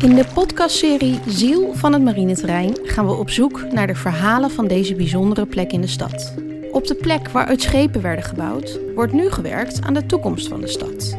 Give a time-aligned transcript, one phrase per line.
[0.00, 4.66] In de podcastserie Ziel van het marineterrein gaan we op zoek naar de verhalen van
[4.66, 6.34] deze bijzondere plek in de stad.
[6.72, 10.66] Op de plek waaruit schepen werden gebouwd, wordt nu gewerkt aan de toekomst van de
[10.66, 11.16] stad.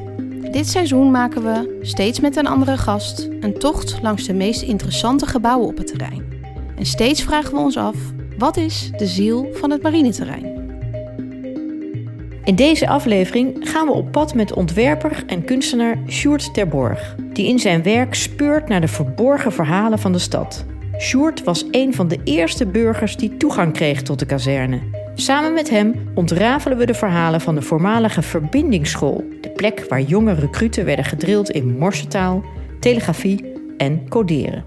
[0.52, 5.25] Dit seizoen maken we, steeds met een andere gast, een tocht langs de meest interessante
[5.25, 6.33] gebouwen op het terrein.
[6.75, 7.96] En steeds vragen we ons af:
[8.37, 10.58] wat is de ziel van het marineterrein?
[12.50, 17.59] In deze aflevering gaan we op pad met ontwerper en kunstenaar Sjoerd Terborg, die in
[17.59, 20.66] zijn werk speurt naar de verborgen verhalen van de stad.
[20.99, 24.80] Sjoerd was een van de eerste burgers die toegang kreeg tot de kazerne.
[25.16, 30.34] Samen met hem ontrafelen we de verhalen van de voormalige verbindingsschool, de plek waar jonge
[30.34, 32.43] recruten werden gedrild in morsetaal,
[32.79, 34.63] telegrafie en coderen.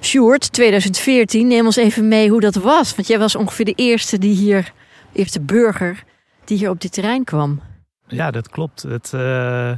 [0.00, 2.94] Sjoerd, 2014, neem ons even mee hoe dat was.
[2.94, 4.72] Want jij was ongeveer de eerste die hier
[5.12, 6.04] eerste burger
[6.44, 7.60] die hier op dit terrein kwam.
[8.06, 8.82] Ja, dat klopt.
[8.82, 9.68] Het, uh,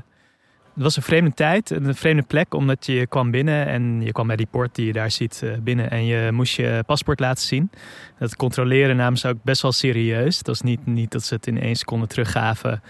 [0.74, 4.26] het was een vreemde tijd, een vreemde plek, omdat je kwam binnen en je kwam
[4.26, 7.44] bij die poort die je daar ziet uh, binnen en je moest je paspoort laten
[7.44, 7.70] zien.
[8.18, 10.38] Dat controleren namen ze ook best wel serieus.
[10.38, 12.82] Het was niet, niet dat ze het in één seconde teruggaven,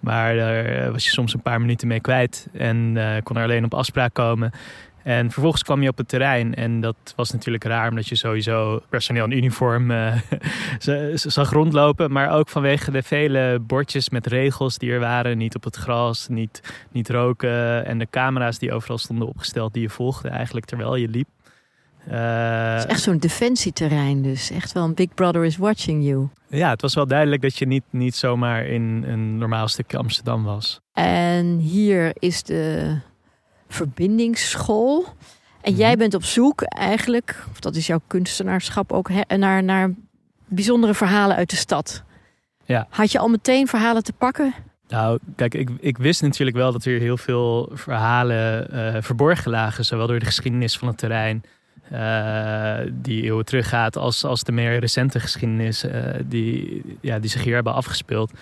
[0.00, 3.74] maar daar was je soms een paar minuten mee kwijt en kon er alleen op
[3.74, 4.52] afspraak komen.
[5.02, 8.80] En vervolgens kwam je op het terrein en dat was natuurlijk raar omdat je sowieso
[8.88, 10.14] personeel in uniform uh,
[11.14, 12.12] zag rondlopen.
[12.12, 15.38] Maar ook vanwege de vele bordjes met regels die er waren.
[15.38, 19.82] Niet op het gras, niet, niet roken en de camera's die overal stonden opgesteld die
[19.82, 21.28] je volgde eigenlijk terwijl je liep.
[22.08, 24.50] Uh, het is echt zo'n defensieterrein dus.
[24.50, 26.28] Echt wel een Big Brother is watching you.
[26.48, 30.44] Ja, het was wel duidelijk dat je niet, niet zomaar in een normaal stukje Amsterdam
[30.44, 30.80] was.
[30.92, 32.96] En hier is de
[33.72, 35.06] verbindingsschool.
[35.60, 35.98] En jij mhm.
[35.98, 39.90] bent op zoek eigenlijk, of dat is jouw kunstenaarschap ook, naar, naar
[40.46, 42.02] bijzondere verhalen uit de stad.
[42.64, 42.86] Ja.
[42.90, 44.54] Had je al meteen verhalen te pakken?
[44.88, 49.84] Nou, kijk, ik, ik wist natuurlijk wel dat er heel veel verhalen uh, verborgen lagen,
[49.84, 51.42] zowel door de geschiedenis van het terrein
[51.92, 55.92] uh, die eeuwen teruggaat als, als de meer recente geschiedenis uh,
[56.24, 58.32] die, ja, die zich hier hebben afgespeeld.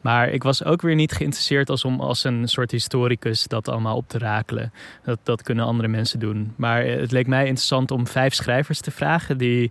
[0.00, 3.96] Maar ik was ook weer niet geïnteresseerd als om als een soort historicus dat allemaal
[3.96, 4.72] op te rakelen.
[5.04, 6.52] Dat, dat kunnen andere mensen doen.
[6.56, 9.70] Maar het leek mij interessant om vijf schrijvers te vragen die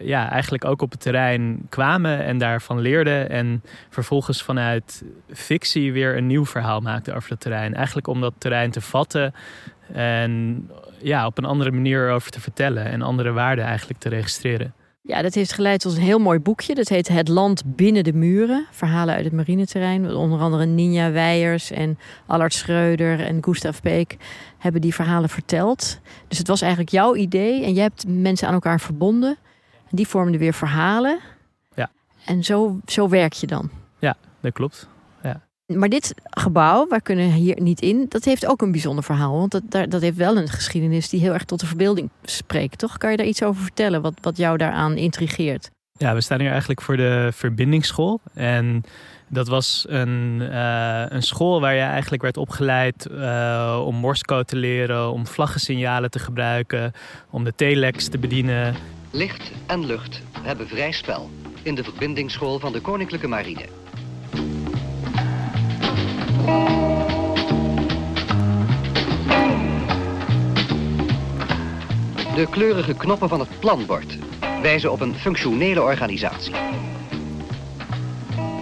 [0.00, 3.30] ja, eigenlijk ook op het terrein kwamen en daarvan leerden.
[3.30, 7.74] En vervolgens vanuit fictie weer een nieuw verhaal maakten over het terrein.
[7.74, 9.34] Eigenlijk om dat terrein te vatten
[9.92, 10.62] en
[10.98, 14.74] ja, op een andere manier over te vertellen en andere waarden eigenlijk te registreren.
[15.06, 16.74] Ja, dat heeft geleid tot een heel mooi boekje.
[16.74, 18.66] Dat heet Het Land Binnen de Muren.
[18.70, 20.14] Verhalen uit het marineterrein.
[20.14, 24.16] Onder andere Ninja Weijers en Allard Schreuder en Gustav Peek
[24.58, 26.00] hebben die verhalen verteld.
[26.28, 29.36] Dus het was eigenlijk jouw idee en je hebt mensen aan elkaar verbonden.
[29.90, 31.18] En die vormden weer verhalen.
[31.74, 31.90] Ja.
[32.24, 33.70] En zo, zo werk je dan.
[33.98, 34.88] Ja, dat klopt.
[35.74, 39.38] Maar dit gebouw, wij kunnen hier niet in, dat heeft ook een bijzonder verhaal.
[39.38, 42.98] Want dat, dat heeft wel een geschiedenis die heel erg tot de verbeelding spreekt, toch?
[42.98, 45.70] Kan je daar iets over vertellen, wat, wat jou daaraan intrigeert?
[45.92, 48.20] Ja, we staan hier eigenlijk voor de verbindingsschool.
[48.34, 48.82] En
[49.28, 54.56] dat was een, uh, een school waar je eigenlijk werd opgeleid uh, om morsecode te
[54.56, 56.92] leren, om vlaggensignalen te gebruiken,
[57.30, 58.74] om de telex te bedienen.
[59.10, 61.30] Licht en lucht hebben vrij spel
[61.62, 63.64] in de verbindingsschool van de Koninklijke Marine.
[72.36, 74.16] De kleurige knoppen van het planbord
[74.62, 76.54] wijzen op een functionele organisatie.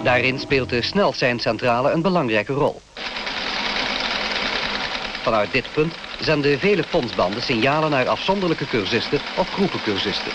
[0.02, 2.80] Daarin speelt de snelseincentrale een belangrijke rol.
[5.22, 10.32] Vanuit dit punt zenden vele fondsbanden signalen naar afzonderlijke cursisten of groepen cursisten.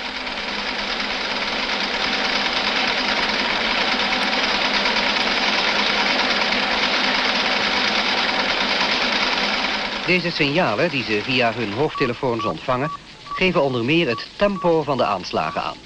[10.06, 12.92] Deze signalen, die ze via hun hoofdtelefoons ontvangen,
[13.40, 15.78] geven onder meer het tempo van de aanslagen aan.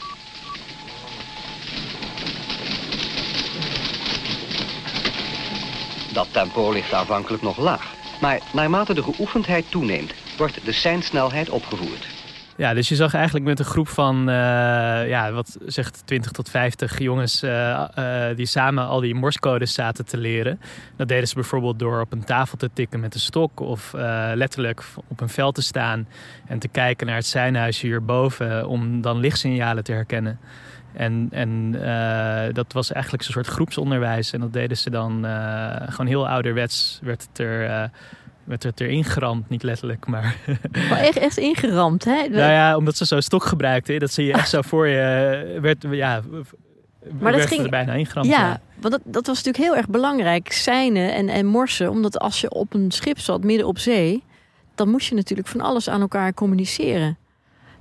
[6.14, 12.23] Dat tempo ligt aanvankelijk nog laag, maar naarmate de geoefendheid toeneemt, wordt de seinsnelheid opgevoerd.
[12.58, 14.36] Ja, dus je zag eigenlijk met een groep van, uh,
[15.08, 20.06] ja, wat zegt 20 tot 50 jongens uh, uh, die samen al die morsecodes zaten
[20.06, 20.60] te leren.
[20.96, 23.92] Dat deden ze bijvoorbeeld door op een tafel te tikken met een stok of
[24.34, 26.08] letterlijk op een veld te staan
[26.48, 30.40] en te kijken naar het seinhuisje hierboven om dan lichtsignalen te herkennen.
[30.94, 31.72] En, en
[32.54, 35.26] dat was eigenlijk een soort groepsonderwijs en dat deden ze dan
[35.90, 37.90] gewoon heel ouderwets, werd het er
[38.44, 40.36] werd het erin geramd, niet letterlijk, maar...
[40.92, 42.28] Oh, echt, echt ingeramd, hè?
[42.28, 45.58] Nou ja, omdat ze zo stok gebruikten, dat zie je echt zo voor je...
[45.62, 46.22] Werd, ja,
[47.20, 48.28] Maar dat werd ging- er bijna ingeramd.
[48.30, 50.52] Ja, want dat, dat was natuurlijk heel erg belangrijk.
[50.52, 51.90] Seinen en, en morsen.
[51.90, 54.24] Omdat als je op een schip zat midden op zee...
[54.76, 57.18] dan moest je natuurlijk van alles aan elkaar communiceren.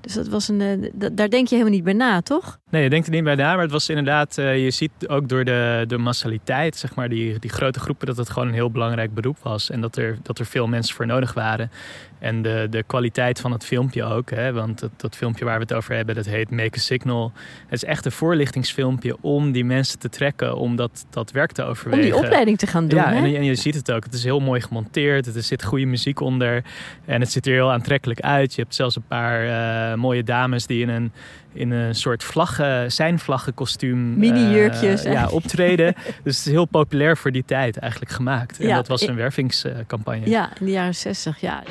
[0.00, 2.58] Dus dat was een, eh, daar denk je helemaal niet bij na, toch?
[2.72, 5.28] Nee, je denkt er niet bij na, maar het was inderdaad, eh, je ziet ook
[5.28, 8.70] door de, de massaliteit, zeg maar, die, die grote groepen, dat het gewoon een heel
[8.70, 9.70] belangrijk beroep was.
[9.70, 11.70] En dat er, dat er veel mensen voor nodig waren.
[12.18, 15.62] En de, de kwaliteit van het filmpje ook, hè, want dat, dat filmpje waar we
[15.62, 17.32] het over hebben, dat heet Make a Signal.
[17.66, 21.62] Het is echt een voorlichtingsfilmpje om die mensen te trekken, om dat, dat werk te
[21.62, 22.04] Om overwegen.
[22.04, 22.98] die opleiding te gaan doen.
[22.98, 23.16] Ja, hè?
[23.16, 24.04] en, en je ziet het ook.
[24.04, 25.34] Het is heel mooi gemonteerd.
[25.34, 26.64] Er zit goede muziek onder.
[27.04, 28.54] En het ziet er heel aantrekkelijk uit.
[28.54, 31.12] Je hebt zelfs een paar eh, mooie dames die in een,
[31.52, 35.94] in een soort vlaggen, zijn vlaggenkostuum Mini-jurkjes, eh, ja, optreden.
[36.24, 38.58] dus het is heel populair voor die tijd eigenlijk gemaakt.
[38.58, 40.28] En Ja, dat was ik- een wervingscampagne.
[40.30, 41.62] Ja, in de jaren zestig, ja.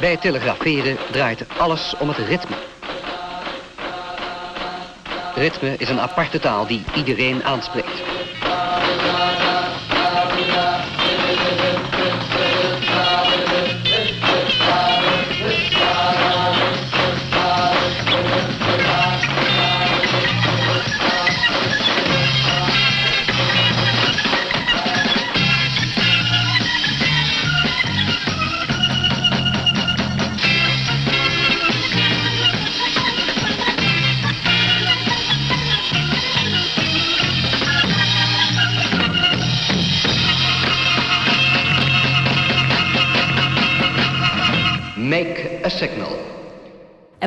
[0.00, 2.56] Bij telegraferen draait alles om het ritme.
[5.34, 8.02] Ritme is een aparte taal die iedereen aanspreekt.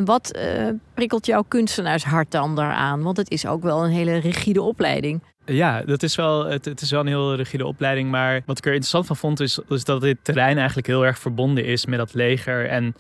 [0.08, 3.04] Wat eh, prikkelt jouw kunstenaarshart dan daaraan?
[3.04, 5.24] Want het is ook wel een hele rigide opleiding.
[5.46, 8.10] Ja, dat is wel, het, het is wel een heel rigide opleiding.
[8.10, 11.66] Maar wat ik er interessant van vond, is, dat dit terrein eigenlijk heel erg verbonden
[11.66, 12.70] is met dat leger.
[12.70, 12.96] En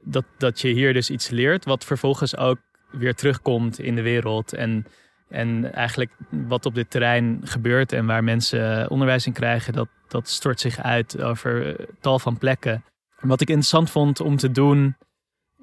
[0.00, 2.58] dat, dat je hier dus iets leert, wat vervolgens ook
[2.90, 4.52] weer terugkomt in de wereld.
[4.52, 4.86] En,
[5.28, 10.28] en eigenlijk wat op dit terrein gebeurt en waar mensen onderwijs in krijgen, dat, dat
[10.28, 12.84] stort zich uit over tal van plekken.
[13.20, 14.96] Wat ik interessant vond om te doen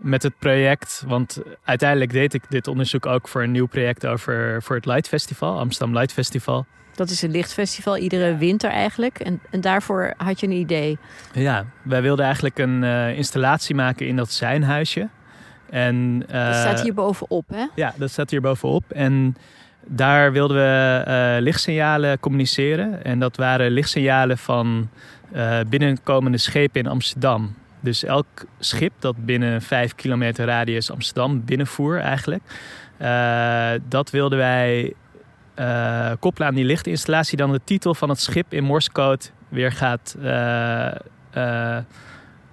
[0.02, 4.62] met het project, want uiteindelijk deed ik dit onderzoek ook voor een nieuw project over
[4.64, 6.66] voor het Light Festival, Amsterdam Light Festival.
[6.96, 9.20] Dat is een lichtfestival, iedere winter eigenlijk.
[9.20, 10.98] En, en daarvoor had je een idee.
[11.34, 15.10] Ja, wij wilden eigenlijk een eh, installatie maken in dat zijnhuisje.
[15.70, 17.66] En, Dat eh, staat hier bovenop, hè?
[17.76, 18.92] Ja, dat staat hier bovenop.
[18.92, 19.36] En
[19.86, 23.04] daar wilden we eh, lichtsignalen communiceren.
[23.04, 24.90] En dat waren lichtsignalen van
[25.32, 27.56] eh, binnenkomende schepen in Amsterdam.
[27.80, 28.28] Dus elk
[28.60, 32.44] schip dat binnen 5 kilometer radius Amsterdam binnenvoer eigenlijk.
[32.98, 34.94] eh, dat wilden wij
[35.56, 37.38] eh, koppelen aan die lichtinstallatie.
[37.38, 40.16] Dan de titel van het schip in Morsecode weer gaat...
[40.22, 41.78] eh,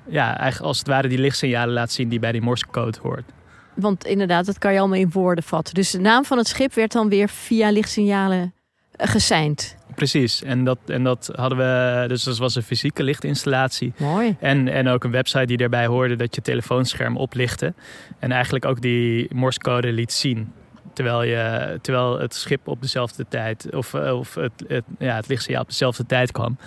[0.09, 3.33] ja, eigenlijk als het ware die lichtsignalen laat zien die bij die Morsecode hoort.
[3.75, 5.75] Want inderdaad, dat kan je allemaal in woorden vatten.
[5.75, 8.55] Dus de naam van het schip werd dan weer via lichtsignalen
[8.97, 9.76] geseind.
[9.97, 13.93] Precies, en dat, en dat hadden we, dus dat was een fysieke lichtinstallatie.
[13.97, 14.37] Mooi.
[14.41, 17.75] En, en ook een website die daarbij hoorde dat je telefoonscherm oplichtte.
[18.19, 20.53] En eigenlijk ook die morsecode liet zien.
[20.93, 25.63] Terwijl, je, terwijl het schip op dezelfde tijd, of, of het, het, ja, het lichtsignaal
[25.63, 26.59] op dezelfde tijd kwam.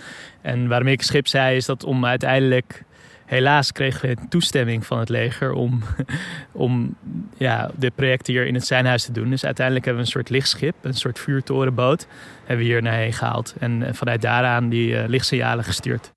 [0.41, 2.83] En waarom ik schip zei, is dat om uiteindelijk,
[3.29, 5.83] helaas kregen we toestemming van het leger om,
[6.51, 6.95] om
[7.37, 9.29] ja, dit project hier in het zijnhuis te doen.
[9.29, 12.07] Dus uiteindelijk hebben we een soort lichtschip, een soort vuurtorenboot,
[12.45, 13.53] hebben we hier naarheen gehaald.
[13.59, 16.11] En eh, vanuit daaraan die eh, lichtsignalen gestuurd.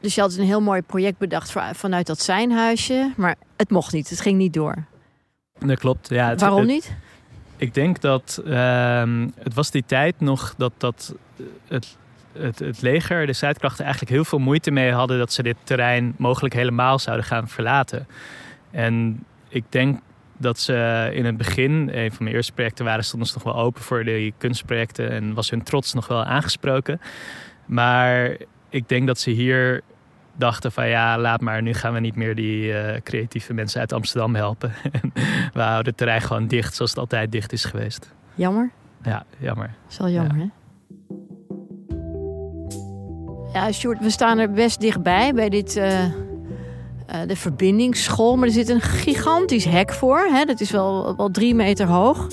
[0.00, 3.12] Dus je had een heel mooi project bedacht vanuit dat zijnhuisje.
[3.16, 4.84] Maar het mocht niet, het ging niet door.
[5.58, 6.08] Dat klopt.
[6.08, 6.92] Ja, het, Waarom het- niet?
[7.56, 11.14] Ik denk dat ehm, het was die tijd nog dat, dat
[11.68, 11.96] het,
[12.38, 16.14] het, het leger, de strijdkrachten, eigenlijk heel veel moeite mee hadden dat ze dit terrein
[16.16, 18.06] mogelijk helemaal zouden gaan verlaten.
[18.70, 20.00] En ik denk
[20.36, 23.56] dat ze in het begin, een van mijn eerste projecten waren, stonden ze nog wel
[23.56, 27.00] open voor die kunstprojecten en was hun trots nog wel aangesproken.
[27.66, 28.36] Maar
[28.68, 29.82] ik denk dat ze hier
[30.36, 33.92] dachten van ja, laat maar, nu gaan we niet meer die eh, creatieve mensen uit
[33.92, 34.72] Amsterdam helpen.
[35.54, 38.12] we houden het terrein gewoon dicht zoals het altijd dicht is geweest.
[38.34, 38.70] Jammer.
[39.02, 39.66] Ja, jammer.
[39.66, 40.46] Dat is wel jammer, hè?
[43.52, 46.10] Ja, Sjoerd, we staan er best dichtbij bij dit, eh, eh,
[47.26, 48.36] de verbindingsschool.
[48.36, 50.18] Maar er zit een gigantisch hek voor.
[50.18, 50.44] Hè?
[50.44, 52.26] Dat is wel, wel drie meter hoog.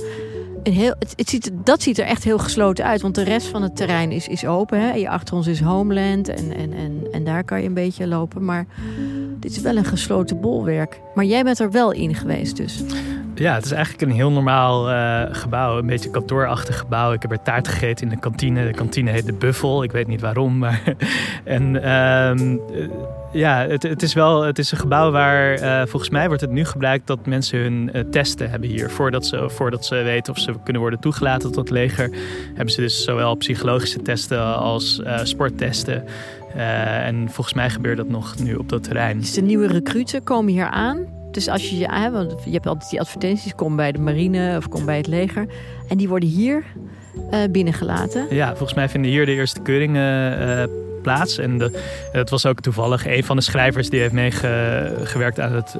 [0.63, 3.01] Heel, het, ziet, dat ziet er echt heel gesloten uit.
[3.01, 4.79] Want de rest van het terrein is, is open.
[4.79, 5.09] Hè?
[5.09, 6.27] Achter ons is Homeland.
[6.27, 8.45] En, en, en, en daar kan je een beetje lopen.
[8.45, 8.65] Maar
[9.39, 11.01] dit is wel een gesloten bolwerk.
[11.13, 12.83] Maar jij bent er wel in geweest dus.
[13.39, 15.77] Ja, het is eigenlijk een heel normaal uh, gebouw.
[15.77, 17.13] Een beetje kantoorachtig gebouw.
[17.13, 18.65] Ik heb er taart gegeten in de kantine.
[18.65, 19.84] De kantine heet de Buffel.
[19.84, 20.58] Ik weet niet waarom.
[20.58, 20.81] Maar
[21.43, 22.58] en uh,
[23.31, 26.51] ja, het, het, is wel het is een gebouw waar uh, volgens mij wordt het
[26.51, 28.89] nu gebruikt dat mensen hun testen hebben hier.
[28.89, 32.10] Voordat ze, voordat ze weten of ze kunnen worden toegelaten tot het leger,
[32.48, 36.03] hebben ze dus zowel psychologische testen als sporttesten.
[36.55, 39.19] en volgens mij gebeurt dat nog nu op dat terrein.
[39.19, 42.89] Dus de nieuwe recruten komen hier aan dus als je, ja, want je hebt altijd
[42.89, 45.48] die advertenties, kom bij de marine of kom bij het leger.
[45.88, 46.63] En die worden hier
[47.31, 48.25] uh, binnengelaten.
[48.29, 50.63] Ja, volgens mij vinden hier de eerste keuringen uh,
[51.01, 51.38] plaats.
[51.38, 51.79] En de,
[52.12, 55.77] het was ook toevallig een van de schrijvers die heeft meegewerkt aan het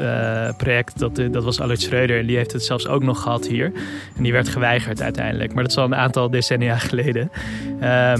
[0.58, 1.00] project.
[1.00, 2.20] Dat, dat was Albert Schreuder.
[2.20, 3.72] En die heeft het zelfs ook nog gehad hier.
[4.18, 5.54] En die werd geweigerd uiteindelijk.
[5.54, 7.32] Maar dat is al een aantal decennia geleden.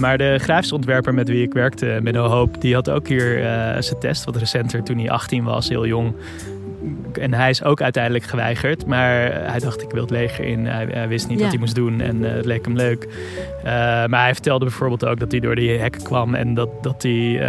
[0.00, 3.38] maar de graafse ontwerper met wie ik werkte, Menno Hoop, die had ook hier
[3.78, 6.14] zijn test wat recenter toen hij 18 was, heel jong
[7.20, 8.86] en hij is ook uiteindelijk geweigerd.
[8.86, 10.66] Maar hij dacht, ik wil het leger in.
[10.66, 13.08] Hij, wist niet wat hij moest doen en uh, het leek hem leuk.
[13.58, 13.64] Uh,
[14.06, 16.34] maar hij vertelde bijvoorbeeld ook dat hij door die hekken kwam...
[16.34, 17.42] en dat, dat hij uh,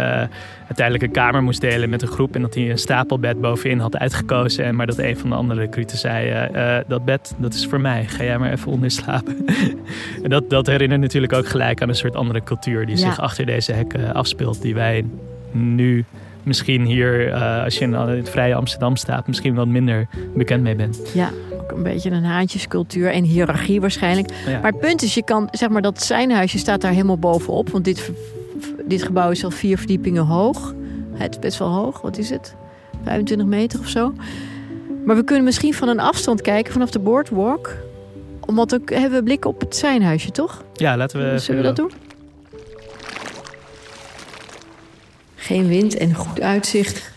[0.66, 2.34] uiteindelijk een kamer moest delen met een groep...
[2.34, 4.64] en dat hij een stapelbed bovenin had uitgekozen.
[4.64, 6.48] En maar dat een van de andere recruten zei...
[6.86, 8.04] dat bed, dat is voor mij.
[8.06, 9.46] Ga jij maar even onder slapen.
[10.24, 12.86] en dat, dat herinnert natuurlijk ook gelijk aan een soort andere cultuur...
[12.86, 14.62] die zich achter deze hekken afspeelt...
[14.62, 15.04] die wij
[15.50, 16.04] nu
[16.44, 20.74] misschien hier, uh, als je in het vrije Amsterdam staat, misschien wat minder bekend mee
[20.74, 21.00] bent.
[21.14, 21.30] Ja,
[21.60, 24.32] ook een beetje een haantjescultuur en hiërarchie waarschijnlijk.
[24.46, 27.70] Maar het punt is, je kan, zeg maar, dat zijnhuisje staat daar helemaal bovenop.
[27.70, 28.10] Want dit,
[28.84, 30.74] dit gebouw is al vier verdiepingen hoog.
[31.12, 32.54] Het is best wel hoog, wat is het?
[33.04, 34.14] 25 meter of zo.
[35.04, 37.76] Maar we kunnen misschien van een afstand kijken, vanaf de boardwalk.
[38.46, 40.64] Omdat ook hebben we blik op het zijnhuisje, toch?
[40.72, 41.38] Ja, laten we.
[41.38, 41.90] Zullen we dat doen?
[45.42, 47.12] Geen wind en goed uitzicht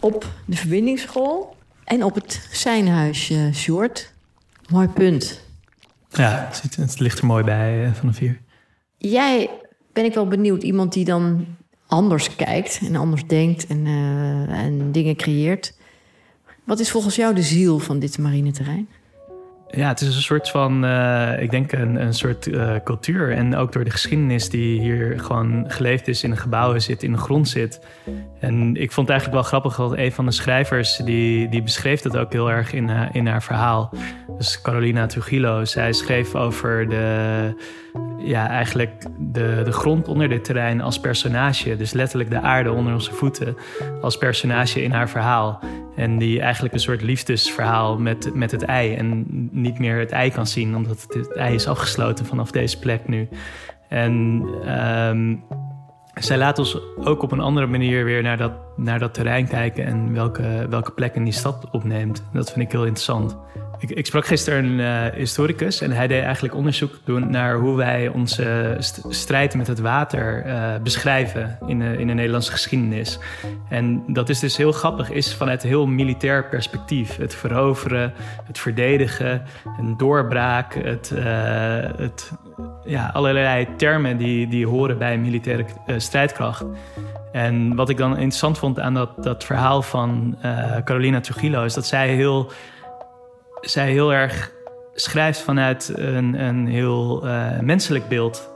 [0.00, 4.12] op de verbindingsschool en op het zijnhuisje, Short.
[4.68, 5.40] Mooi punt.
[6.10, 8.40] Ja, het, het ligt er mooi bij uh, vanaf hier.
[8.96, 9.50] Jij
[9.92, 11.46] ben ik wel benieuwd, iemand die dan
[11.86, 15.74] anders kijkt en anders denkt en, uh, en dingen creëert.
[16.64, 18.88] Wat is volgens jou de ziel van dit marineterrein?
[19.72, 23.32] Ja, het is een soort van, uh, ik denk een, een soort uh, cultuur.
[23.32, 27.12] En ook door de geschiedenis die hier gewoon geleefd is in de gebouwen zit, in
[27.12, 27.80] de grond zit.
[28.40, 32.00] En ik vond het eigenlijk wel grappig dat een van de schrijvers, die, die beschreef
[32.00, 33.90] dat ook heel erg in, uh, in haar verhaal.
[34.38, 37.54] Dus Carolina Trujillo, zij schreef over de,
[38.18, 41.76] ja, eigenlijk de, de grond onder dit terrein als personage.
[41.76, 43.56] Dus letterlijk de aarde onder onze voeten
[44.00, 45.60] als personage in haar verhaal.
[46.00, 48.94] En die eigenlijk een soort liefdesverhaal met, met het ei.
[48.94, 53.08] En niet meer het ei kan zien, omdat het, ei is afgesloten vanaf deze plek
[53.08, 53.28] nu.
[53.88, 54.12] En
[54.66, 55.42] um,
[56.20, 59.84] zij laat ons ook op een andere manier weer naar dat, naar dat terrein kijken
[59.84, 62.22] en welke, welke plekken die stad opneemt.
[62.32, 63.36] Dat vind ik heel interessant.
[63.78, 67.76] Ik, ik sprak gisteren een uh, historicus en hij deed eigenlijk onderzoek doen naar hoe
[67.76, 68.76] wij onze
[69.08, 73.18] strijd met het water uh, beschrijven in de, in de Nederlandse geschiedenis.
[73.68, 77.16] En dat is dus heel grappig, is vanuit heel militair perspectief.
[77.16, 78.12] Het veroveren,
[78.44, 79.42] het verdedigen,
[79.78, 81.22] een doorbraak, het, uh,
[81.96, 82.32] het,
[82.84, 85.64] ja, allerlei termen die, die horen bij militaire
[85.96, 86.64] strijdkracht.
[87.32, 90.38] En wat ik dan interessant vond aan dat, dat verhaal van
[90.84, 92.50] Carolina Trujillo is dat zij heel
[93.60, 94.52] zij heel erg
[94.94, 98.50] schrijft vanuit een, een heel uh, menselijk beeld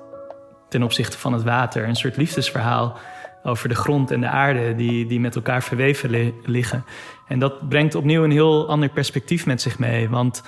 [0.69, 1.89] ten opzichte van het water.
[1.89, 2.97] Een soort liefdesverhaal
[3.43, 6.85] over de grond en de aarde die, die met elkaar verweven li liggen.
[7.29, 10.09] En dat brengt opnieuw een heel ander perspectief met zich mee.
[10.09, 10.43] Want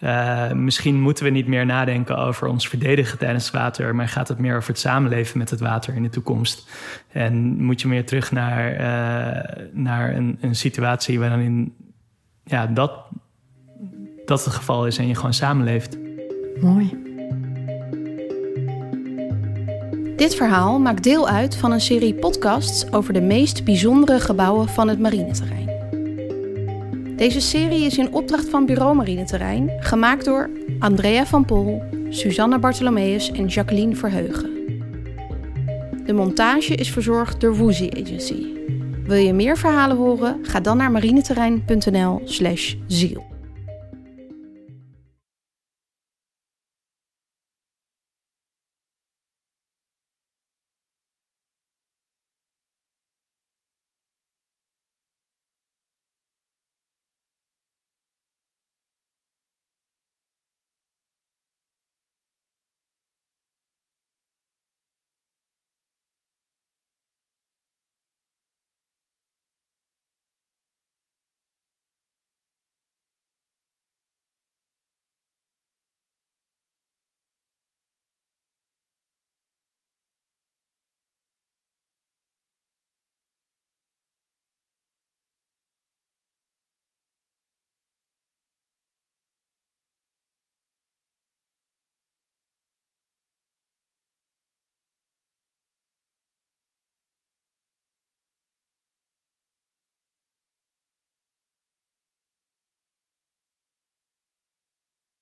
[0.00, 4.28] uh, misschien moeten we niet meer nadenken over ons verdedigen tijdens het water, maar gaat
[4.28, 6.70] het meer over het samenleven met het water in de toekomst.
[7.12, 11.74] En moet je meer terug naar, uh, naar een, een situatie waarin
[12.44, 12.92] ja, dat
[14.28, 15.98] dat het geval is en je gewoon samenleeft.
[16.60, 17.06] Mooi.
[20.16, 24.88] Dit verhaal maakt deel uit van een serie podcasts over de meest bijzondere gebouwen van
[24.88, 25.67] het marineterrein.
[27.18, 33.30] Deze serie is in opdracht van Bureau Marineterrein, gemaakt door Andrea van Pol, Susanne Bartholomeus
[33.30, 34.50] en Jacqueline Verheugen.
[36.06, 38.46] De montage is verzorgd door Woozy Agency.
[39.04, 40.38] Wil je meer verhalen horen?
[40.42, 43.27] Ga dan naar marineterrein.nl/ziel.